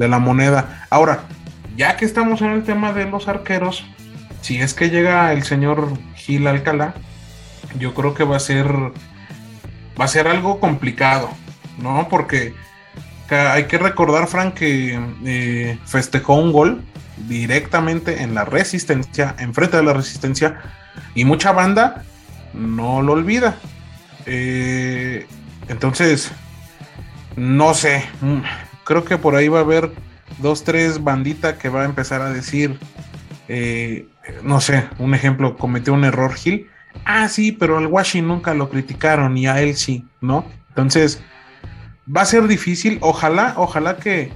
[0.00, 0.84] de la moneda.
[0.90, 1.28] Ahora,
[1.76, 3.84] ya que estamos en el tema de los arqueros,
[4.40, 6.94] si es que llega el señor Gil Alcalá,
[7.78, 11.30] yo creo que va a ser va a ser algo complicado,
[11.78, 12.08] ¿no?
[12.10, 12.52] Porque
[13.30, 16.82] hay que recordar, Frank, que eh, festejó un gol
[17.28, 20.58] directamente en la resistencia, enfrente de la resistencia,
[21.14, 22.02] y mucha banda
[22.54, 23.54] no lo olvida.
[24.26, 25.28] Eh,
[25.72, 26.30] entonces,
[27.34, 28.40] no sé, mm,
[28.84, 29.90] creo que por ahí va a haber
[30.38, 32.78] dos, tres banditas que va a empezar a decir,
[33.48, 34.06] eh,
[34.42, 36.68] no sé, un ejemplo, cometió un error Gil.
[37.06, 40.44] Ah, sí, pero al Washi nunca lo criticaron y a él sí, ¿no?
[40.68, 41.22] Entonces,
[42.14, 42.98] va a ser difícil.
[43.00, 44.30] Ojalá, ojalá que,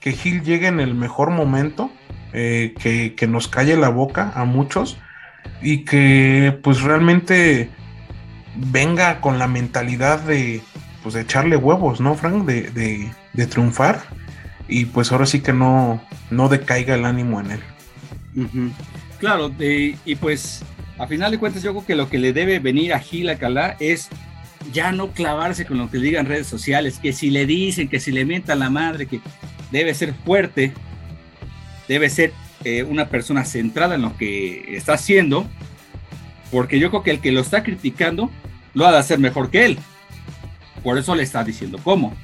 [0.00, 1.90] que Gil llegue en el mejor momento,
[2.32, 4.98] eh, que, que, nos calle la boca a muchos
[5.62, 7.70] y que pues realmente
[8.56, 10.62] venga con la mentalidad de,
[11.02, 12.44] pues, de echarle huevos, ¿no, Frank?
[12.44, 12.70] De,
[13.34, 14.02] de, triunfar
[14.66, 17.60] y pues ahora sí que no, no decaiga el ánimo en él.
[19.18, 20.64] Claro, y pues
[20.98, 23.76] a final de cuentas yo creo que lo que le debe venir a Gil Alcalá
[23.78, 24.08] es
[24.72, 28.12] ya no clavarse con lo que digan redes sociales, que si le dicen, que si
[28.12, 29.20] le mientan la madre, que
[29.70, 30.72] debe ser fuerte,
[31.88, 32.32] debe ser
[32.64, 35.46] eh, una persona centrada en lo que está haciendo,
[36.50, 38.30] porque yo creo que el que lo está criticando
[38.76, 39.78] lo ha de hacer mejor que él.
[40.84, 42.14] Por eso le está diciendo cómo.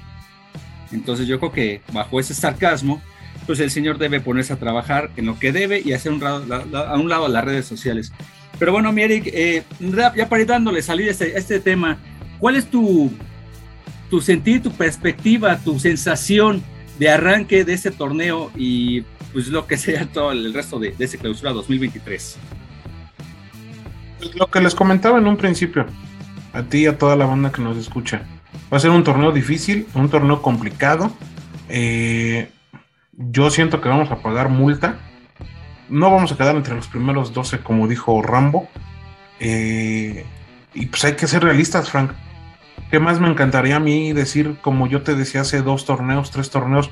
[0.93, 3.03] Entonces yo creo que bajo ese sarcasmo,
[3.47, 6.95] pues el señor debe ponerse a trabajar en lo que debe y hacer un a
[6.97, 8.13] un lado las redes sociales.
[8.59, 11.97] Pero bueno, mi Eric, eh, ya para ir dándole salida este, este, tema,
[12.39, 13.11] ¿cuál es tu,
[14.11, 16.63] tu sentir, tu perspectiva, tu sensación
[16.99, 19.01] de arranque de este torneo y
[19.33, 22.37] pues lo que sea todo el resto de, de ese clausura 2023?
[24.19, 25.87] Pues lo que les comentaba en un principio,
[26.53, 28.23] a ti y a toda la banda que nos escucha.
[28.73, 31.13] Va a ser un torneo difícil, un torneo complicado.
[31.69, 32.51] Eh,
[33.13, 34.97] yo siento que vamos a pagar multa.
[35.89, 38.69] No vamos a quedar entre los primeros 12, como dijo Rambo.
[39.41, 40.25] Eh,
[40.75, 42.13] y pues hay que ser realistas, Frank.
[42.91, 46.51] ¿Qué más me encantaría a mí decir, como yo te decía hace dos torneos, tres
[46.51, 46.91] torneos?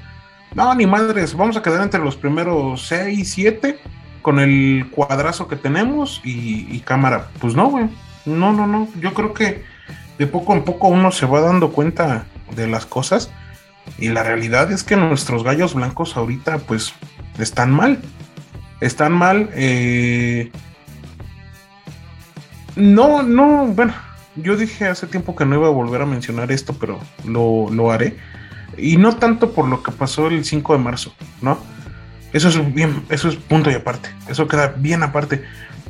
[0.55, 3.79] No, ni madres, vamos a quedar entre los primeros 6, 7
[4.23, 7.29] con el cuadrazo que tenemos y, y cámara.
[7.39, 7.89] Pues no, güey.
[8.31, 8.89] No, no, no.
[9.01, 9.65] Yo creo que
[10.19, 13.31] de poco en poco uno se va dando cuenta de las cosas
[13.99, 16.95] y la realidad es que nuestros gallos blancos ahorita pues
[17.39, 18.01] están mal.
[18.81, 19.51] Están mal.
[19.55, 20.51] Eh...
[22.77, 23.93] No, no, bueno,
[24.37, 27.91] yo dije hace tiempo que no iba a volver a mencionar esto, pero lo, lo
[27.91, 28.17] haré.
[28.79, 31.13] Y no tanto por lo que pasó el 5 de marzo,
[31.43, 31.59] ¿no?
[32.33, 34.09] Eso es bien, eso es punto y aparte.
[34.29, 35.43] Eso queda bien aparte.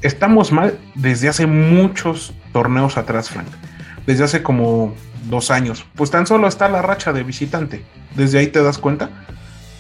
[0.02, 3.48] Estamos mal desde hace muchos torneos atrás, Frank
[4.06, 4.94] desde hace como
[5.28, 5.84] dos años.
[5.94, 7.84] Pues tan solo está la racha de visitante.
[8.16, 9.10] Desde ahí te das cuenta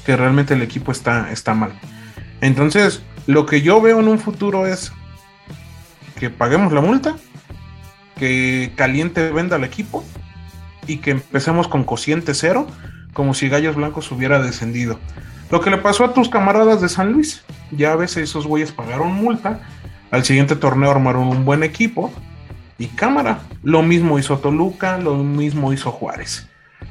[0.04, 1.72] que realmente el equipo está, está mal.
[2.40, 4.92] Entonces, lo que yo veo en un futuro es
[6.18, 7.16] que paguemos la multa,
[8.16, 10.04] que Caliente venda al equipo
[10.86, 12.66] y que empecemos con cociente cero,
[13.12, 14.98] como si Gallos Blancos hubiera descendido.
[15.50, 18.70] Lo que le pasó a tus camaradas de San Luis, ya a veces esos güeyes
[18.70, 19.60] pagaron multa,
[20.10, 22.12] al siguiente torneo armaron un buen equipo
[22.78, 23.42] y cámara.
[23.62, 26.48] Lo mismo hizo Toluca, lo mismo hizo Juárez.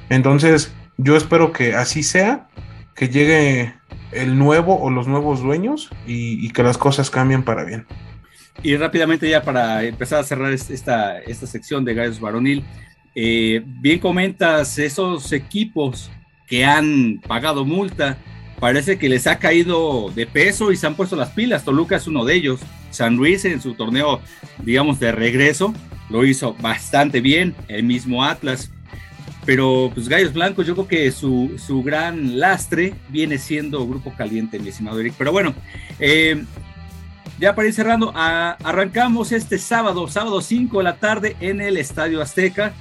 [0.10, 2.47] Entonces, yo espero que así sea,
[2.95, 3.73] que llegue
[4.12, 7.86] el nuevo o los nuevos dueños y, que las cosas cambien para bien.
[8.62, 12.65] Y rápidamente ya para empezar a cerrar esta, esta sección de Gallos Varonil,
[13.15, 16.12] eh, bien comentas esos equipos
[16.47, 18.17] que han pagado multa,
[18.60, 21.63] parece que les ha caído de peso y se han puesto las pilas.
[21.63, 22.60] Toluca es uno de ellos.
[22.91, 24.22] San Luis en su torneo,
[24.63, 25.74] digamos, de regreso,
[26.10, 28.72] lo hizo bastante bien, el mismo Atlas.
[29.45, 34.60] Pero pues Gallos Blancos, yo creo que su, su gran lastre viene siendo Grupo Caliente,
[34.60, 35.13] mi estimado Eric.
[35.17, 35.54] Pero bueno,
[36.00, 36.43] eh,
[37.39, 42.22] ya para ir cerrando, arrancamos este sábado, sábado 5 de la tarde en el Estadio
[42.22, 42.74] Azteca,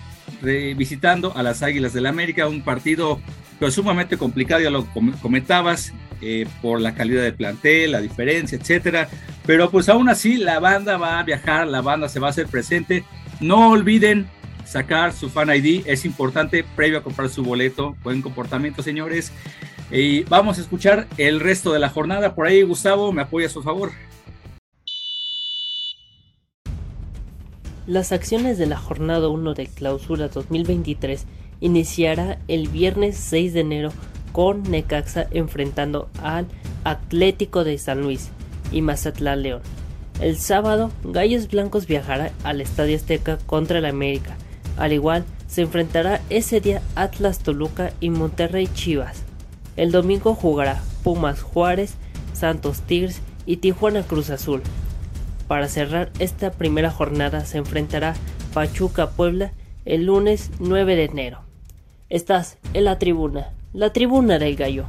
[0.42, 3.20] visitando a las Águilas del la América, un partido
[3.58, 4.86] pero sumamente complicado, ya lo
[5.20, 9.08] comentabas, eh, por la calidad del plantel, la diferencia, etcétera.
[9.46, 12.46] Pero pues aún así la banda va a viajar, la banda se va a hacer
[12.46, 13.04] presente.
[13.40, 14.28] No olviden
[14.64, 17.96] sacar su fan ID, es importante previo a comprar su boleto.
[18.02, 19.32] Buen comportamiento, señores.
[19.90, 22.34] Y vamos a escuchar el resto de la jornada.
[22.34, 23.92] Por ahí, Gustavo, me apoya a su favor.
[27.88, 31.24] Las acciones de la jornada 1 de clausura 2023
[31.62, 33.92] iniciará el viernes 6 de enero
[34.32, 36.46] con Necaxa enfrentando al
[36.84, 38.28] Atlético de San Luis
[38.72, 39.62] y Mazatlán León.
[40.20, 44.36] El sábado, Gallos Blancos viajará al Estadio Azteca contra el América.
[44.76, 49.22] Al igual, se enfrentará ese día Atlas Toluca y Monterrey Chivas.
[49.76, 51.94] El domingo jugará Pumas Juárez,
[52.34, 54.60] Santos Tigres y Tijuana Cruz Azul.
[55.48, 58.14] Para cerrar esta primera jornada se enfrentará
[58.52, 59.52] Pachuca Puebla
[59.86, 61.40] el lunes 9 de enero.
[62.10, 64.84] Estás en la tribuna, la tribuna del gallo.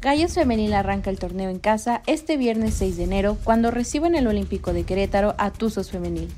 [0.00, 4.28] Gallos Femenil arranca el torneo en casa este viernes 6 de enero cuando reciben el
[4.28, 6.28] Olímpico de Querétaro a Tuzos Femenil.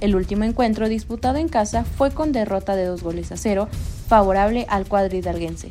[0.00, 3.68] El último encuentro disputado en casa fue con derrota de dos goles a cero,
[4.08, 5.70] favorable al cuadridalguense.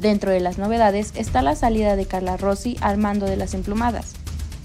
[0.00, 4.14] Dentro de las novedades está la salida de Carla Rossi al mando de las emplumadas.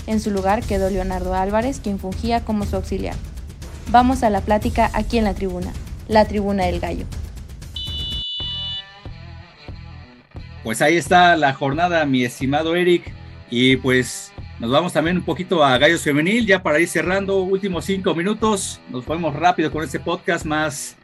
[0.08, 3.16] En su lugar quedó Leonardo Álvarez, quien fungía como su auxiliar.
[3.92, 5.74] Vamos a la plática aquí en la tribuna,
[6.08, 7.06] la tribuna del gallo.
[10.64, 13.14] Pues ahí está la jornada, mi estimado Eric.
[13.50, 17.84] Y pues nos vamos también un poquito a Gallos Femenil, ya para ir cerrando, últimos
[17.84, 18.80] cinco minutos.
[18.90, 20.96] Nos fuimos rápido con este podcast más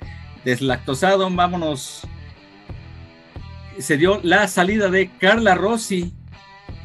[0.46, 1.30] deslactosado.
[1.30, 2.08] Vámonos.
[3.80, 6.14] Se dio la salida de Carla Rossi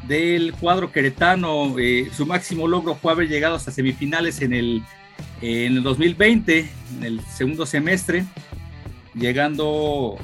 [0.07, 1.77] del cuadro queretano.
[1.77, 4.83] Eh, su máximo logro fue haber llegado hasta semifinales en el,
[5.41, 8.25] en el 2020, en el segundo semestre,
[9.13, 10.17] llegando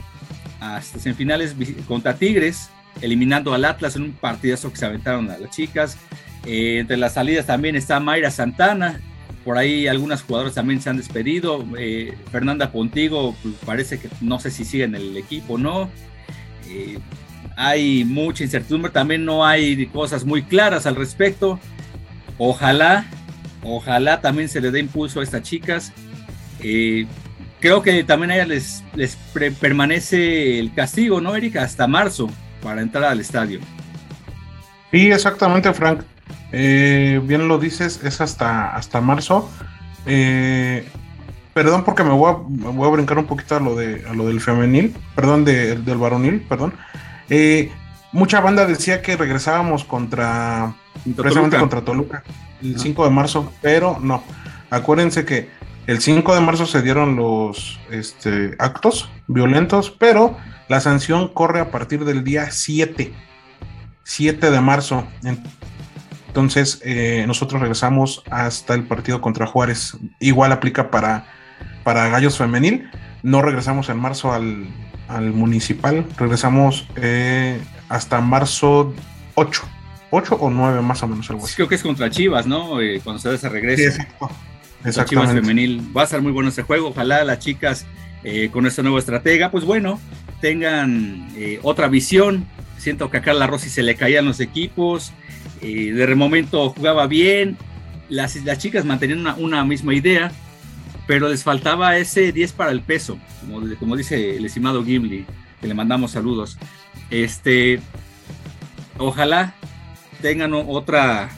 [0.59, 1.55] hasta semifinales
[1.87, 2.69] contra Tigres,
[3.01, 5.97] eliminando al Atlas en un partidazo que se aventaron a las chicas.
[6.45, 8.99] Eh, entre las salidas también está Mayra Santana,
[9.43, 11.65] por ahí algunas jugadoras también se han despedido.
[11.77, 15.89] Eh, Fernanda Contigo, pues, parece que no sé si sigue en el equipo o no.
[16.67, 16.99] Eh,
[17.55, 21.59] hay mucha incertidumbre, también no hay cosas muy claras al respecto.
[22.37, 23.05] Ojalá,
[23.61, 25.93] ojalá también se le dé impulso a estas chicas
[27.63, 29.17] creo que también a ellas les,
[29.61, 31.63] permanece el castigo, ¿no, Erika?
[31.63, 32.29] Hasta marzo
[32.61, 33.61] para entrar al estadio.
[34.91, 36.01] Sí, exactamente, Frank.
[36.51, 39.49] Eh, bien lo dices, es hasta, hasta marzo.
[40.05, 40.85] Eh,
[41.53, 44.27] perdón porque me voy, a, voy, a, brincar un poquito a lo, de, a lo
[44.27, 46.73] del femenil, perdón, del varonil, perdón.
[47.29, 47.71] Eh,
[48.11, 50.75] mucha banda decía que regresábamos contra,
[51.15, 52.23] precisamente contra Toluca
[52.61, 54.23] el 5 de marzo, pero no.
[54.69, 55.49] Acuérdense que
[55.87, 60.37] el 5 de marzo se dieron los este, actos violentos, pero
[60.69, 63.13] la sanción corre a partir del día 7,
[64.03, 65.05] 7 de marzo.
[66.27, 69.97] Entonces, eh, nosotros regresamos hasta el partido contra Juárez.
[70.19, 71.27] Igual aplica para,
[71.83, 72.89] para Gallos Femenil.
[73.21, 74.67] No regresamos en marzo al,
[75.33, 78.93] municipal, regresamos eh, hasta marzo
[79.35, 79.63] 8.
[80.09, 82.81] 8 o 9 más o menos algo Creo que es contra Chivas, ¿no?
[82.81, 83.99] Eh, cuando se ese regreso.
[84.85, 85.81] Sí, Chivas femenil.
[85.95, 86.89] Va a ser muy bueno ese juego.
[86.89, 87.85] Ojalá las chicas
[88.23, 89.99] eh, con esta nueva estratega, pues bueno,
[90.39, 92.45] tengan eh, otra visión.
[92.77, 95.11] Siento que a Carla Rossi se le caían los equipos.
[95.61, 97.57] Eh, de momento jugaba bien.
[98.09, 100.31] Las, las chicas mantenían una, misma idea,
[101.07, 105.25] pero les faltaba ese 10 para el peso, como, como dice el estimado Gimli,
[105.61, 106.57] que le mandamos saludos.
[107.09, 107.79] Este,
[108.97, 109.55] ojalá
[110.21, 111.29] tengan otra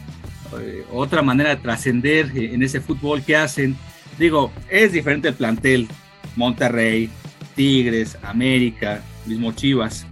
[0.59, 3.75] eh, otra manera de trascender en ese fútbol que hacen.
[4.17, 5.87] Digo, es diferente el plantel.
[6.35, 7.09] Monterrey,
[7.55, 10.05] Tigres, América, mismo Chivas,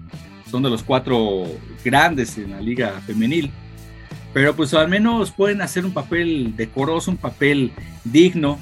[0.49, 1.45] son de los cuatro
[1.83, 3.51] grandes en la liga femenil.
[4.33, 7.71] Pero pues al menos pueden hacer un papel decoroso, un papel
[8.03, 8.57] digno.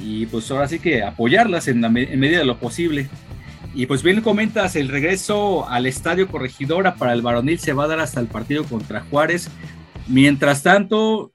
[0.00, 3.08] Y pues ahora sí que apoyarlas en, en medida de lo posible.
[3.74, 7.88] Y pues bien comentas, el regreso al Estadio Corregidora para el varonil se va a
[7.88, 9.50] dar hasta el partido contra Juárez.
[10.06, 11.32] Mientras tanto,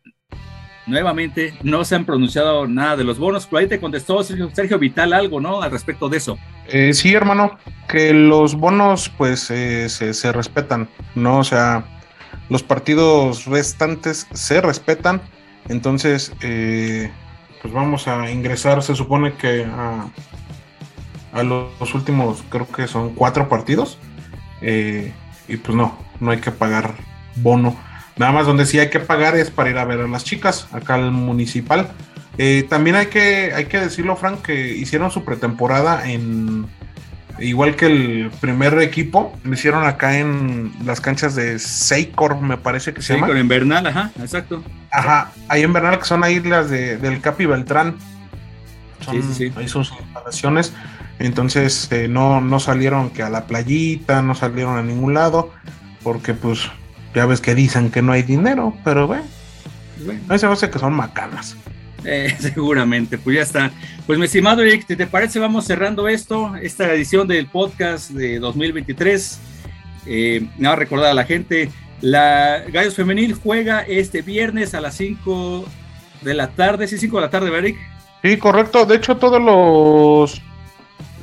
[0.90, 5.14] nuevamente no se han pronunciado nada de los bonos, pero ahí te contestó Sergio, Vital
[5.14, 5.62] algo, ¿no?
[5.62, 6.38] Al respecto de eso.
[6.68, 11.40] Eh, sí, hermano, que los bonos pues eh, se, respetan, ¿no?
[11.40, 11.86] O sea,
[12.50, 15.22] los partidos restantes se respetan,
[15.70, 17.12] entonces eh,
[17.62, 20.08] pues vamos a ingresar, se supone que a,
[21.34, 23.98] a los, últimos, creo que son cuatro partidos,
[24.62, 26.96] y pues no, no hay que pagar
[27.38, 27.76] bono
[28.20, 30.68] Nada más donde sí hay que pagar es para ir a ver a las chicas,
[30.74, 31.94] acá al municipal.
[32.38, 36.68] Eh, también hay que, hay que decirlo, Frank, que hicieron su pretemporada en.
[37.40, 42.94] Igual que el primer equipo, lo hicieron acá en las canchas de Seicor, me parece
[42.94, 43.38] que se llama.
[43.38, 44.64] En Bernal, ajá, exacto.
[44.92, 47.96] Ajá, ahí en Bernal, que son ahí las de, del Capi Beltrán.
[49.10, 49.54] sí, sí, sí.
[49.56, 50.74] Ahí son sus instalaciones.
[51.20, 55.52] Entonces eh, no, no salieron que a la playita, no salieron a ningún lado,
[56.02, 56.70] porque pues
[57.14, 59.24] ya ves que dicen que no hay dinero, pero bueno,
[60.28, 61.58] no se hace que son macanas.
[62.04, 63.72] Eh, seguramente, pues ya está.
[64.06, 65.40] Pues mi estimado Eric, ¿te, parece?
[65.40, 69.40] Vamos cerrando esto, esta edición del podcast de 2023.
[70.06, 71.70] Eh, nada, recordar a la gente,
[72.02, 75.66] la Gallos Femenil juega este viernes a las 5
[76.22, 77.78] de la tarde, sí, 5 de la tarde, Eric.
[78.22, 78.86] Sí, correcto.
[78.86, 80.42] De hecho, todos los,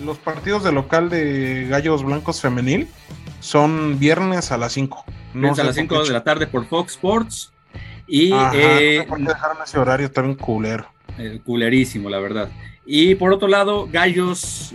[0.04, 2.88] los partidos de local de Gallos Blancos Femenil
[3.40, 5.04] son viernes a las 5.
[5.34, 7.52] No a las 5 de la tarde por Fox Sports.
[8.06, 10.86] Y Ajá, eh, no dejaron ese horario también culero.
[11.18, 12.48] Eh, culerísimo, la verdad.
[12.84, 14.74] Y por otro lado, Gallos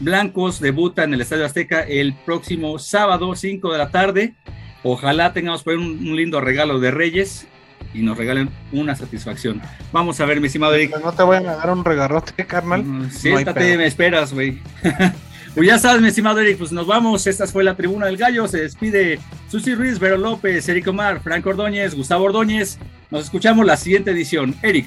[0.00, 4.34] Blancos debuta en el Estadio Azteca el próximo sábado, 5 de la tarde.
[4.82, 7.48] Ojalá tengamos por ahí un, un, lindo regalo de Reyes
[7.94, 9.60] y nos regalen una satisfacción.
[9.92, 10.94] Vamos a ver, mi estimado Eric.
[11.02, 12.84] No te vayan a dar un regarrote, carnal.
[12.84, 14.60] Mm, siéntate, no me esperas, güey.
[15.58, 17.26] pues ya sabes, mi estimado Eric, pues nos vamos.
[17.26, 18.46] Esta fue la tribuna del gallo.
[18.46, 19.18] Se despide
[19.50, 22.78] Susi Ruiz, Vero López, Eric Omar, Franco Ordóñez, Gustavo Ordóñez.
[23.10, 24.54] Nos escuchamos la siguiente edición.
[24.62, 24.86] Eric.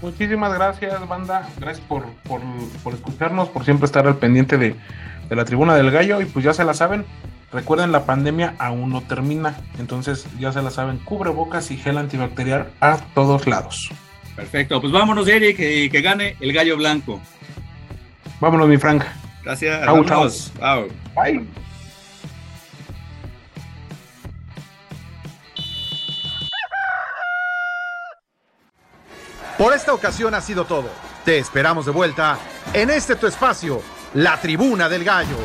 [0.00, 1.48] Muchísimas gracias, banda.
[1.58, 2.42] Gracias por, por,
[2.84, 4.76] por escucharnos, por siempre estar al pendiente de,
[5.28, 6.20] de, la tribuna del gallo.
[6.20, 7.04] Y pues ya se la saben.
[7.52, 9.56] Recuerden, la pandemia aún no termina.
[9.80, 13.90] Entonces, ya se la saben, cubrebocas y gel antibacterial a todos lados.
[14.36, 14.80] Perfecto.
[14.80, 17.20] Pues vámonos, Eric, y que gane el gallo blanco.
[18.38, 19.02] Vámonos, mi Frank.
[19.44, 19.84] Gracias.
[19.84, 20.28] Chau, chau.
[20.58, 20.88] Chau.
[21.14, 21.46] Bye.
[29.58, 30.88] Por esta ocasión ha sido todo.
[31.24, 32.38] Te esperamos de vuelta
[32.72, 33.80] en este tu espacio,
[34.14, 35.36] la tribuna del gallo.